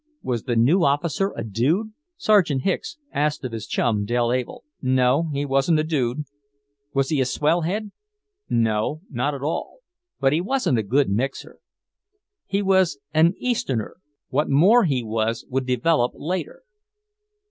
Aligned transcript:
Was 0.23 0.45
the 0.45 0.55
new 0.55 0.83
officer 0.83 1.31
a 1.37 1.43
dude? 1.43 1.93
Sergeant 2.17 2.63
Hicks 2.63 2.97
asked 3.11 3.45
of 3.45 3.51
his 3.51 3.67
chum, 3.67 4.03
Dell 4.03 4.31
Able. 4.33 4.63
No, 4.81 5.29
he 5.31 5.45
wasn't 5.45 5.77
a 5.77 5.83
dude. 5.83 6.23
Was 6.91 7.09
he 7.09 7.21
a 7.21 7.23
swellhead? 7.23 7.91
No, 8.49 9.01
not 9.11 9.35
at 9.35 9.43
all; 9.43 9.81
but 10.19 10.33
he 10.33 10.41
wasn't 10.41 10.79
a 10.79 10.81
good 10.81 11.11
mixer. 11.11 11.59
He 12.47 12.63
was 12.63 12.97
"an 13.13 13.35
Easterner"; 13.37 13.97
what 14.29 14.49
more 14.49 14.85
he 14.85 15.03
was 15.03 15.45
would 15.51 15.67
develop 15.67 16.13
later. 16.15 16.63